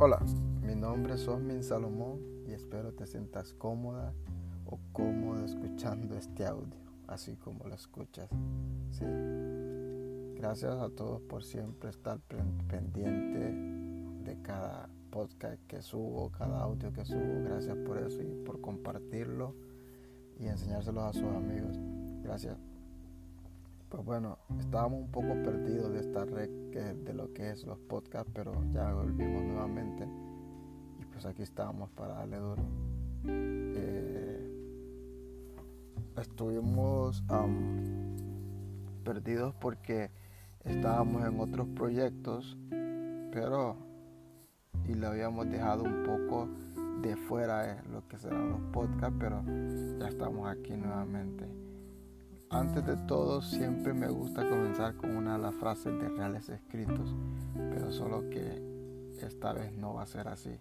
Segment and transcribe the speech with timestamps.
[0.00, 0.20] Hola,
[0.62, 4.14] mi nombre es Osmin Salomón y espero te sientas cómoda
[4.64, 6.78] o cómodo escuchando este audio,
[7.08, 8.30] así como lo escuchas.
[10.36, 12.20] Gracias a todos por siempre estar
[12.68, 17.42] pendiente de cada podcast que subo, cada audio que subo.
[17.42, 19.56] Gracias por eso y por compartirlo
[20.38, 21.76] y enseñárselos a sus amigos.
[22.22, 22.67] Gracias.
[23.88, 26.50] Pues bueno, estábamos un poco perdidos de esta red
[27.04, 30.06] de lo que es los podcasts, pero ya volvimos nuevamente
[31.00, 32.62] y pues aquí estamos para darle duro.
[33.24, 34.28] Eh,
[36.18, 37.24] estuvimos
[39.04, 40.10] perdidos porque
[40.64, 42.58] estábamos en otros proyectos,
[43.32, 43.76] pero
[44.86, 46.46] y lo habíamos dejado un poco
[47.00, 49.42] de fuera de lo que serán los podcasts, pero
[49.98, 51.67] ya estamos aquí nuevamente.
[52.50, 57.14] Antes de todo, siempre me gusta comenzar con una de las frases de reales escritos,
[57.54, 58.62] pero solo que
[59.20, 60.58] esta vez no va a ser así.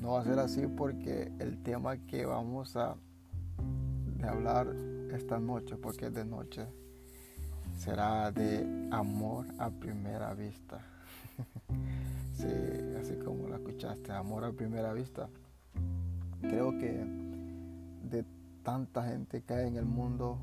[0.00, 2.96] No va a ser así porque el tema que vamos a
[4.24, 4.74] hablar
[5.12, 6.66] esta noche, porque es de noche,
[7.76, 10.80] será de amor a primera vista.
[12.34, 12.48] sí,
[13.00, 15.28] así como lo escuchaste, amor a primera vista.
[16.40, 17.23] Creo que de
[18.64, 20.40] tanta gente que hay en el mundo,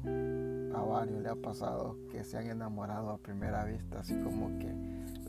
[0.76, 4.74] a varios le ha pasado que se han enamorado a primera vista, así como que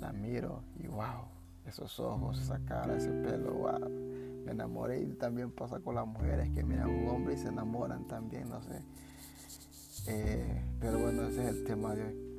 [0.00, 1.24] la miro y wow,
[1.66, 3.88] esos ojos, esa cara, ese pelo, wow,
[4.44, 7.48] me enamoré y también pasa con las mujeres que miran a un hombre y se
[7.48, 8.82] enamoran también, no sé.
[10.08, 12.32] Eh, pero bueno, ese es el tema de hoy.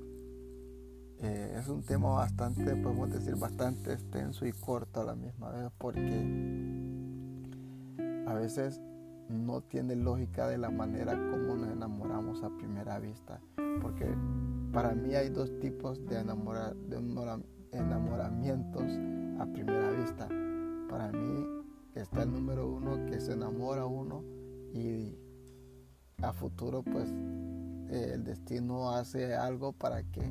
[1.21, 5.71] Eh, es un tema bastante, podemos decir, bastante extenso y corto a la misma vez
[5.77, 6.63] porque
[8.27, 8.81] a veces
[9.29, 13.41] no tiene lógica de la manera como nos enamoramos a primera vista.
[13.81, 14.07] Porque
[14.71, 16.19] para mí hay dos tipos de,
[17.71, 18.83] enamoramientos
[19.39, 20.27] a primera vista.
[20.89, 21.45] Para mí
[21.95, 24.23] está el número uno que se enamora uno
[24.73, 25.17] y
[26.22, 27.09] a futuro pues
[27.90, 30.22] el destino hace algo para que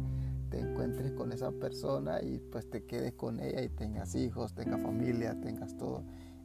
[0.50, 4.82] te encuentres con esa persona y pues te quedes con ella y tengas hijos, tengas
[4.82, 6.04] familia, tengas todo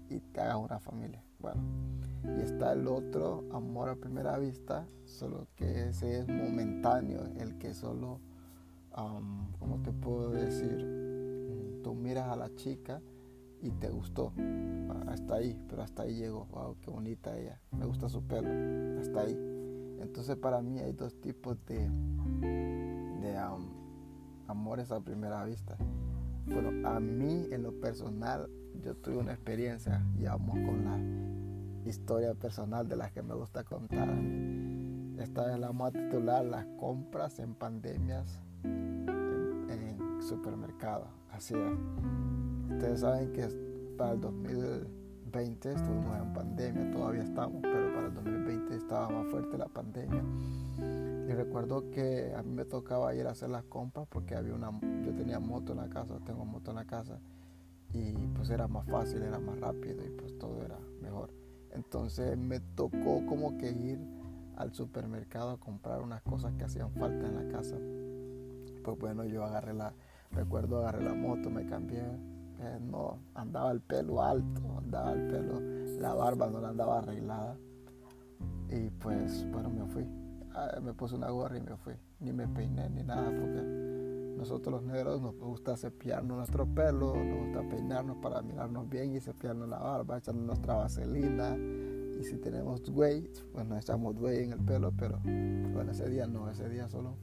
[0.09, 1.27] y te hagas una familia.
[1.40, 1.62] Bueno,
[2.24, 7.74] y está el otro, amor a primera vista, solo que ese es momentáneo, el que
[7.74, 8.20] solo,
[8.98, 10.84] um, ¿cómo te puedo decir?
[10.84, 13.02] Mm, tú miras a la chica
[13.62, 14.34] y te gustó,
[15.08, 18.50] hasta ahí, pero hasta ahí llegó, wow, qué bonita ella, me gusta su pelo,
[19.00, 19.38] hasta ahí.
[20.00, 21.90] Entonces para mí hay dos tipos de,
[23.22, 23.38] de
[24.47, 25.78] amores a primera vista.
[26.46, 28.50] Bueno, a mí en lo personal
[28.84, 33.64] yo tuve una experiencia y vamos con la historia personal de las que me gusta
[33.64, 34.10] contar.
[35.20, 41.08] Esta vez la vamos a titular Las compras en pandemias en, en supermercados.
[41.32, 42.72] Así es.
[42.74, 43.48] Ustedes saben que
[43.98, 49.58] para el 2020 estuvimos en pandemia, todavía estamos, pero para el 2020 estaba más fuerte
[49.58, 50.24] la pandemia.
[51.28, 54.72] Y recuerdo que a mí me tocaba ir a hacer las compras porque había una,
[55.04, 57.20] yo tenía moto en la casa, tengo moto en la casa
[57.97, 61.31] y pues era más fácil, era más rápido y pues todo era mejor.
[61.72, 64.00] Entonces me tocó como que ir
[64.56, 67.78] al supermercado a comprar unas cosas que hacían falta en la casa.
[68.84, 69.94] Pues bueno, yo agarré la,
[70.31, 75.59] recuerdo agarré la moto, me cambié, eh, no, andaba el pelo alto, andaba el pelo,
[76.00, 77.58] la barba no la andaba arreglada.
[78.69, 80.06] Y pues bueno, me fui.
[80.53, 81.94] Ah, me puse una gorra y me fui.
[82.19, 84.06] Ni me peiné ni nada porque
[84.38, 89.20] nosotros los negros nos gusta cepillarnos nuestro pelo, nos gusta peinarnos para mirarnos bien y
[89.20, 91.58] cepillarnos la barba, echarnos nuestra vaselina.
[92.20, 96.28] Y si tenemos güey, pues nos echamos güey en el pelo, pero bueno, ese día
[96.28, 97.16] no, ese día solo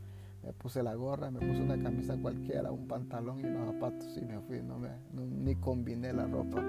[0.43, 4.25] me puse la gorra, me puse una camisa cualquiera, un pantalón y unos zapatos y
[4.25, 6.63] me fui, no me, ni combiné la ropa.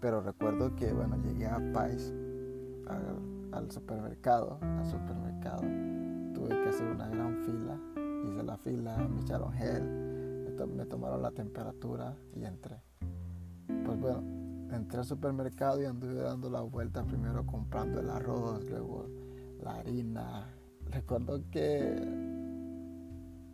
[0.00, 2.12] Pero recuerdo que, bueno, llegué a Pais,
[2.86, 5.62] al, al supermercado, al supermercado,
[6.34, 7.91] tuve que hacer una gran fila
[8.24, 9.82] hice la fila, me echaron gel,
[10.66, 12.76] me, tomaron la temperatura y entré.
[13.84, 14.22] Pues bueno,
[14.72, 19.06] entré al supermercado y anduve dando la vuelta, primero comprando el arroz, luego
[19.62, 20.48] la harina.
[20.90, 21.96] Recuerdo que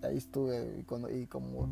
[0.03, 0.79] ahí estuve
[1.11, 1.69] y, como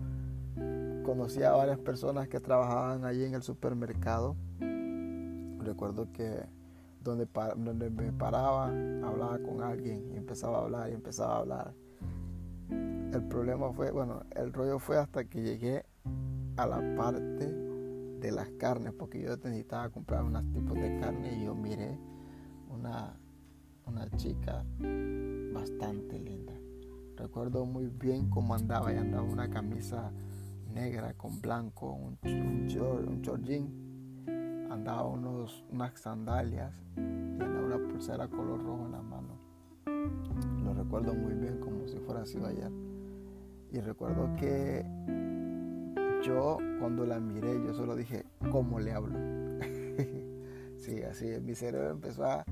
[1.05, 4.37] conocí a varias personas que trabajaban allí en el supermercado.
[5.59, 6.45] Recuerdo que
[7.03, 11.86] donde, donde me paraba, hablaba con alguien y empezaba a hablar y empezaba a hablar
[13.17, 15.85] el problema fue, bueno, el rollo fue hasta que llegué
[16.57, 21.45] a la parte de las carnes, porque yo necesitaba comprar unos tipos de carne y
[21.45, 21.99] yo miré
[22.71, 23.19] una,
[23.87, 24.65] una chica
[25.53, 26.53] bastante linda.
[27.17, 30.13] Recuerdo muy bien cómo andaba, y andaba una camisa
[30.75, 32.69] negra con blanco, un, un,
[34.71, 39.39] andaba unos, unas sandalias y andaba una pulsera color rojo en la mano.
[40.63, 42.71] Lo recuerdo muy bien como si fuera sido ayer.
[43.77, 44.87] Y recuerdo que
[46.25, 49.19] yo cuando la miré, yo solo dije, ¿cómo le hablo?
[50.79, 52.45] sí, así, mi cerebro empezó a,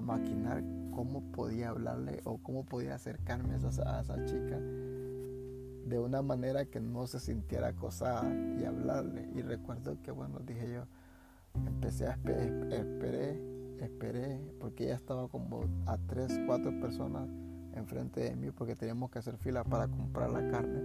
[0.00, 0.64] maquinar
[0.94, 6.64] cómo podía hablarle o cómo podía acercarme a esa, a esa chica de una manera
[6.64, 9.28] que no se sintiera acosada y hablarle.
[9.34, 10.86] Y recuerdo que, bueno, dije yo,
[11.66, 13.42] empecé a esperar, esperé,
[13.78, 17.28] esperé, porque ella estaba como a tres, cuatro personas
[17.74, 20.80] enfrente de mí, porque teníamos que hacer fila para comprar la carne.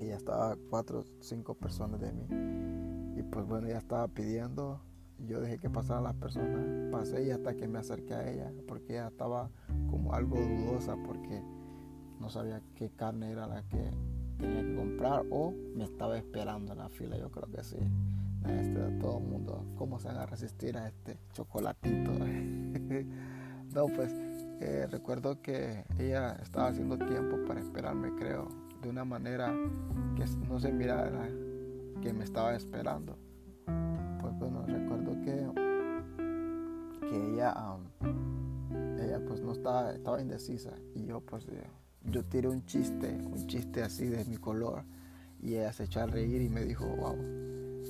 [0.00, 3.18] Y ya estaba cuatro, cinco personas de mí.
[3.18, 4.80] Y pues bueno, ella estaba pidiendo,
[5.18, 8.94] yo dejé que pasaran las personas, pasé y hasta que me acerqué a ella, porque
[8.94, 9.50] ella estaba
[9.90, 11.42] como algo dudosa, porque
[12.20, 13.90] no sabía qué carne era la que
[14.38, 17.78] tenía que comprar o me estaba esperando en la fila, yo creo que sí.
[19.00, 22.12] Todo el mundo, ¿cómo se van a resistir a este chocolatito?
[23.74, 24.12] no, pues
[24.64, 28.48] eh, recuerdo que ella estaba haciendo tiempo para esperarme, creo,
[28.82, 29.54] de una manera
[30.16, 31.28] que no se mirara
[32.00, 33.18] que me estaba esperando.
[34.20, 35.46] Pues bueno, recuerdo que,
[37.08, 37.54] que ella,
[38.98, 41.46] ella pues no estaba, estaba indecisa y yo pues
[42.04, 44.82] yo tiré un chiste, un chiste así de mi color
[45.42, 47.16] y ella se echó a reír y me dijo, wow,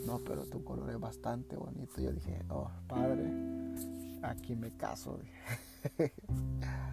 [0.06, 2.00] no, pero tu color es bastante bonito.
[2.00, 3.30] Yo dije, oh, padre,
[4.22, 5.20] aquí me caso.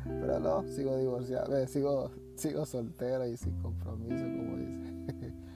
[0.05, 5.33] pero no, sigo divorciado, sigo, sigo soltera y sin compromiso, como dice.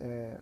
[0.00, 0.38] Eh,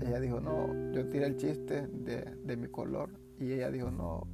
[0.00, 4.26] ella dijo, no, yo tiré el chiste de, de mi color y ella dijo, no,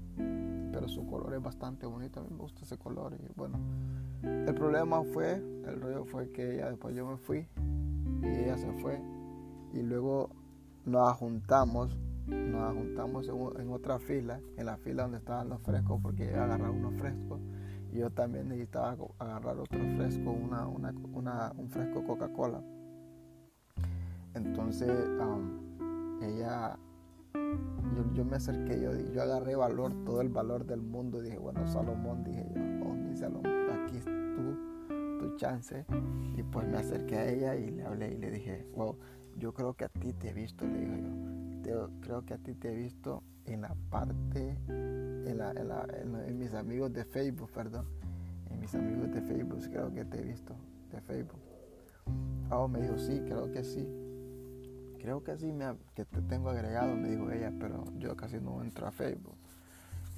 [0.73, 3.15] pero su color es bastante bonito, a mí me gusta ese color.
[3.15, 3.59] Y bueno,
[4.23, 7.47] el problema fue, el rollo fue que ella después yo me fui
[8.23, 9.01] y ella se fue
[9.73, 10.31] y luego
[10.85, 11.97] nos juntamos,
[12.27, 16.71] nos juntamos en, otra fila, en la fila donde estaban los frescos, porque ella agarraba
[16.71, 17.41] unos frescos
[17.93, 22.63] y yo también necesitaba agarrar otro fresco, una, una, un fresco Coca-Cola.
[24.35, 24.91] Entonces
[26.23, 26.79] ella
[28.15, 31.21] yo, me acerqué, yo, yo agarré valor, todo el valor del mundo.
[31.21, 35.85] Dije, bueno, Salomón, dije yo, oh, mi Salomón, aquí es tu, tu chance.
[36.37, 38.97] Y pues me acerqué a ella y le hablé y le dije, wow,
[39.37, 41.50] yo creo que a ti te he visto, le digo yo.
[42.01, 47.51] Creo que a ti te he visto en la parte, en, mis amigos de Facebook,
[47.53, 47.87] perdón.
[48.51, 50.55] En mis amigos de Facebook, creo que te he visto,
[50.91, 51.41] de Facebook.
[52.51, 53.87] Oh, me dijo, sí, creo que sí
[55.01, 58.63] creo que sí me, que te tengo agregado, me dijo ella, pero yo casi no
[58.63, 59.37] entro a Facebook.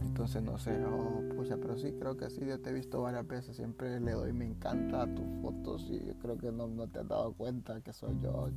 [0.00, 3.26] Entonces no sé, oh, pucha, pero sí, creo que sí, yo te he visto varias
[3.26, 6.88] veces, siempre le doy me encanta a tus fotos y yo creo que no, no
[6.88, 8.50] te has dado cuenta que soy yo.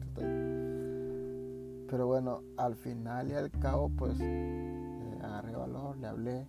[1.90, 6.48] Pero bueno, al final y al cabo, pues le agarré valor, le hablé,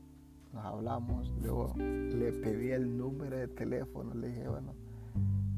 [0.52, 4.74] nos hablamos, luego le pedí el número de teléfono, le dije, bueno,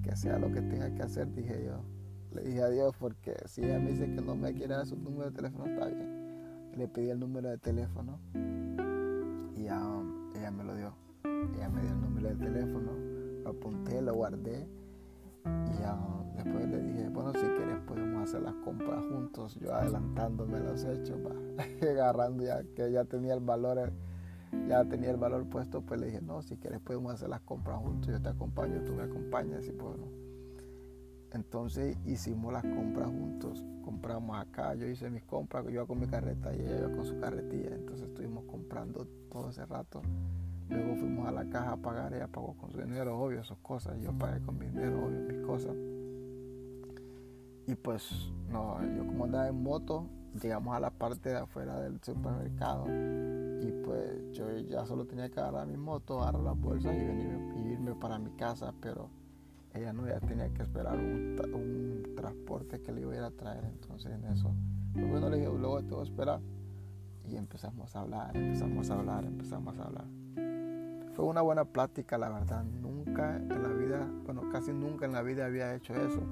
[0.02, 1.82] que sea lo que tenga que hacer, dije yo
[2.32, 5.30] le dije adiós porque si ella me dice que no me quiere dar su número
[5.30, 6.72] de teléfono, está bien.
[6.76, 8.18] Le pedí el número de teléfono
[9.56, 10.92] y ella me lo dio.
[11.24, 12.92] Ella me dio el número de teléfono,
[13.44, 14.68] lo apunté, lo guardé
[15.44, 19.58] y después le dije, bueno, si quieres podemos hacer las compras juntos.
[19.60, 21.18] Yo adelantándome los hechos,
[21.82, 23.92] agarrando ya que ya tenía el valor
[24.66, 27.78] ya tenía el valor puesto, pues le dije, no, si quieres podemos hacer las compras
[27.78, 30.06] juntos, yo te acompaño, tú me acompañas pues no.
[31.32, 33.64] Entonces hicimos las compras juntos.
[33.84, 37.74] Compramos acá, yo hice mis compras, yo con mi carreta y ella con su carretilla.
[37.74, 40.02] Entonces estuvimos comprando todo ese rato.
[40.68, 44.00] Luego fuimos a la caja a pagar, ella pagó con su dinero, obvio, sus cosas.
[44.00, 45.74] Yo pagué con mi dinero, obvio, mis cosas.
[47.66, 50.06] Y pues, no, yo como andaba en moto,
[50.42, 52.86] llegamos a la parte de afuera del supermercado.
[52.86, 57.60] Y pues yo ya solo tenía que agarrar mi moto, agarrar las bolsas y venirme,
[57.60, 58.72] y irme para mi casa.
[58.80, 59.10] Pero
[59.74, 61.36] ella no, ya tenía que esperar un,
[62.16, 63.64] transporte que le iba a ir a traer.
[63.64, 64.52] Entonces en eso,
[64.92, 66.40] pues bueno, le dije, luego te voy a esperar.
[67.24, 70.17] Y empezamos a hablar, empezamos a hablar, empezamos a hablar.
[71.18, 72.62] Fue una buena plática, la verdad.
[72.62, 76.22] Nunca en la vida, bueno, casi nunca en la vida había hecho eso.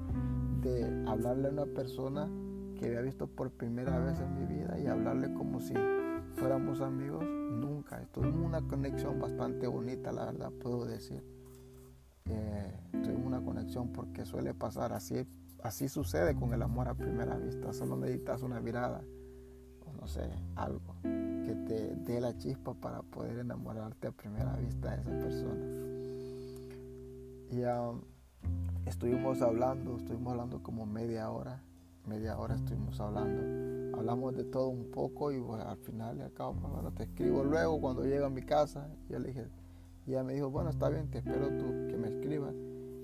[0.61, 2.25] De hablarle a una persona
[2.79, 5.73] que había visto por primera vez en mi vida y hablarle como si
[6.35, 7.21] fuéramos amigos.
[7.25, 8.01] Nunca.
[8.13, 11.21] Tuvimos una conexión bastante bonita, la verdad, puedo decir
[12.29, 12.79] eh,
[13.25, 15.27] una conexión porque suele pasar, así,
[15.63, 19.03] así sucede con el amor a primera vista, solo necesitas una mirada
[19.85, 20.95] o no sé, algo
[21.47, 25.65] que te dé la chispa para poder enamorarte a primera vista de esa persona.
[27.51, 28.01] Y um,
[28.85, 31.63] estuvimos hablando, estuvimos hablando como media hora,
[32.05, 33.97] media hora estuvimos hablando.
[33.97, 37.79] Hablamos de todo un poco y al final al cabo, pues, bueno, te escribo luego
[37.79, 38.89] cuando llego a mi casa.
[39.09, 39.47] Yo le dije,
[40.05, 42.53] y ella me dijo, bueno, está bien, te espero tú que me escribas.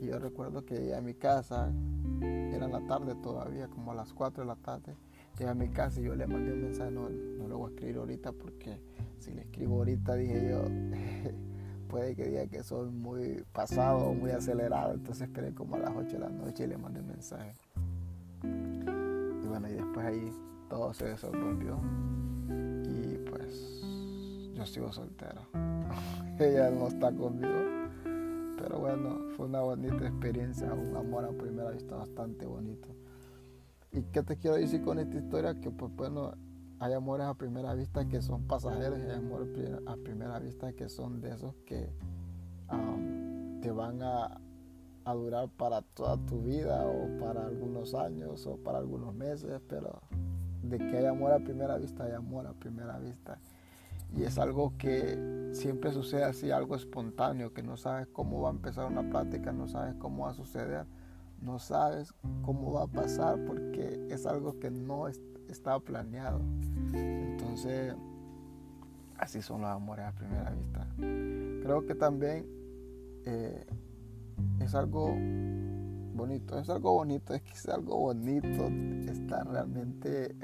[0.01, 1.71] Y yo recuerdo que llegué a mi casa,
[2.21, 4.97] era la tarde todavía, como a las 4 de la tarde.
[5.37, 7.73] Llegué a mi casa y yo le mandé un mensaje, no, no lo voy a
[7.73, 8.79] escribir ahorita porque
[9.19, 10.63] si le escribo ahorita, dije yo,
[11.87, 14.93] puede que diga que soy muy pasado o muy acelerado.
[14.93, 17.53] Entonces esperé como a las 8 de la noche y le mandé un mensaje.
[18.43, 20.31] Y bueno, y después ahí
[20.69, 21.79] todo se desenvolvió.
[22.85, 23.81] Y pues
[24.53, 25.41] yo sigo soltero.
[26.39, 27.53] Ella no está conmigo.
[28.57, 32.87] Pero bueno, fue una bonita experiencia, un amor a primera vista bastante bonito.
[33.93, 35.59] ¿Y qué te quiero decir con esta historia?
[35.59, 36.33] Que pues bueno,
[36.79, 39.49] hay amores a primera vista que son pasajeros y hay amores
[39.85, 41.93] a primera vista que son de esos que
[43.61, 44.41] te van a,
[45.05, 50.01] a, durar para toda tu vida o para algunos años o para algunos meses, pero
[50.63, 53.39] de que hay amor a primera vista, hay amor a primera vista.
[54.15, 58.53] Y es algo que siempre sucede así, algo espontáneo, que no sabes cómo va a
[58.53, 60.85] empezar una plática, no sabes cómo va a suceder,
[61.43, 66.41] no sabes cómo va a pasar porque es algo que no está planeado.
[66.93, 67.95] Entonces,
[69.17, 70.87] así son los amores a primera vista.
[70.97, 72.45] Creo que también
[73.25, 73.65] eh,
[74.59, 75.15] es algo
[76.15, 78.67] bonito, es algo bonito, es que es algo bonito
[79.11, 80.35] estar realmente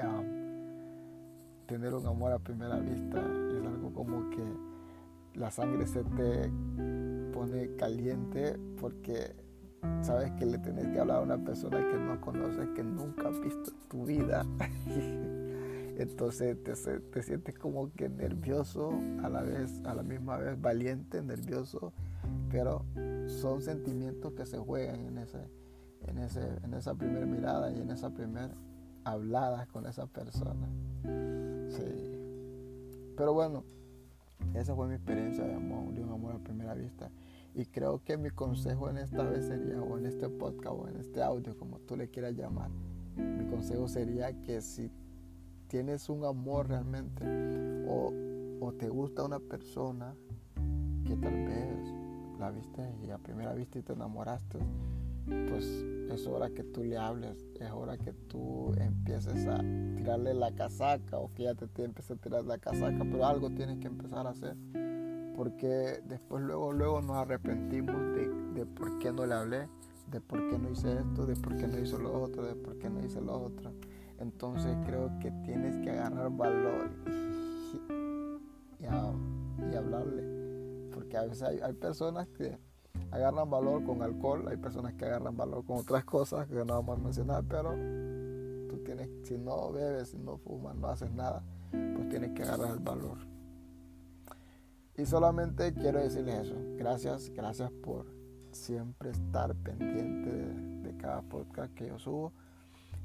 [1.66, 4.42] tener un amor a primera vista es algo como que
[5.34, 6.50] la sangre se te
[7.32, 9.36] pone caliente porque
[10.02, 13.40] sabes que le tenés que hablar a una persona que no conoces, que nunca has
[13.40, 14.44] visto en tu vida.
[15.98, 21.22] Entonces te, te, sientes como que nervioso, a la vez, a la misma vez valiente,
[21.22, 21.92] nervioso,
[22.50, 22.84] pero
[23.26, 25.38] son sentimientos que se juegan en ese,
[26.06, 28.54] en ese, en esa primera mirada y en esa primera
[29.04, 30.68] hablada con esa persona.
[31.68, 32.20] Sí.
[33.16, 33.64] Pero bueno,
[34.54, 37.10] esa fue mi experiencia de amor, de un amor a primera vista.
[37.54, 40.96] Y creo que mi consejo en esta vez sería, o en este podcast, o en
[40.96, 42.70] este audio, como tú le quieras llamar,
[43.16, 44.90] mi consejo sería que si
[45.66, 47.24] tienes un amor realmente,
[47.88, 48.12] o,
[48.60, 50.14] o te gusta una persona
[51.04, 51.94] que tal vez
[52.38, 54.58] la viste y a primera vista y te enamoraste,
[55.48, 55.64] pues
[56.10, 59.58] es hora que tú le hables, es hora que tú empieces a
[59.96, 63.50] tirarle la casaca o que ya te, te empieces a tirar la casaca, pero algo
[63.50, 64.56] tienes que empezar a hacer.
[65.40, 69.68] Porque después luego, luego nos arrepentimos de, de por qué no le hablé,
[70.10, 72.76] de por qué no hice esto, de por qué no hice lo otro, de por
[72.76, 73.72] qué no hice lo otro.
[74.18, 76.90] Entonces creo que tienes que agarrar valor
[78.80, 78.84] y,
[79.74, 80.90] hablarle.
[80.92, 82.58] Porque a veces hay, hay personas que
[83.10, 86.98] agarran valor con alcohol, hay personas que agarran valor con otras cosas que no vamos
[86.98, 87.70] a mencionar, pero
[88.68, 92.72] tú tienes, si no bebes, si no fumas, no haces nada, pues tienes que agarrar
[92.72, 93.29] el valor.
[95.00, 96.54] Y solamente quiero decirles eso.
[96.76, 98.04] Gracias, gracias por
[98.50, 102.34] siempre estar pendiente de, cada podcast que yo subo.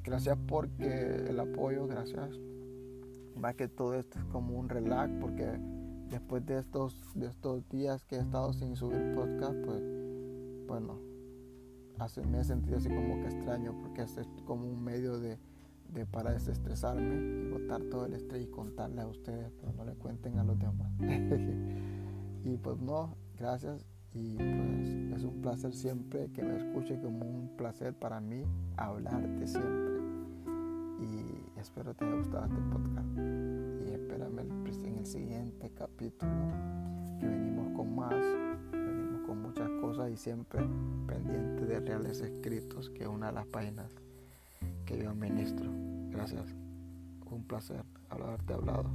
[0.04, 2.32] Gracias porque el apoyo, gracias.
[3.38, 5.58] Más que todo esto es como un relax porque
[6.10, 9.82] después de estos, de estos días que he estado sin subir podcast, pues
[10.68, 11.00] bueno,
[11.98, 15.40] hace, me he sentido así como que extraño porque este es como un medio de,
[16.04, 20.38] para desestresarme y botar todo el estrés y contarle a ustedes, pero no le cuenten
[20.38, 20.92] a los demás.
[22.44, 27.56] y pues no, gracias y pues es un placer siempre que me escuche como un
[27.56, 28.44] placer para mí
[28.76, 29.96] hablarte siempre.
[31.00, 33.18] Y espero te haya gustado este podcast.
[33.88, 36.32] Y espérame en el siguiente capítulo
[37.20, 38.14] que venimos con más
[39.26, 40.62] con muchas cosas y siempre
[41.08, 43.92] pendiente de reales escritos, que es una de las páginas
[44.86, 45.70] que yo administro.
[46.10, 46.56] Gracias.
[47.30, 48.90] Un placer haberte hablado.